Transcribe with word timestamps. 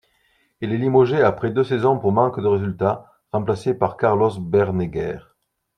Il 0.61 0.71
est 0.73 0.79
limogé 0.79 1.21
après 1.21 1.51
deux 1.51 1.63
saisons 1.63 1.99
pour 1.99 2.11
manque 2.11 2.41
de 2.41 2.47
résultats, 2.47 3.05
remplacé 3.31 3.75
par 3.75 3.97
Carlos 3.97 4.39
Bernegger. 4.39 5.19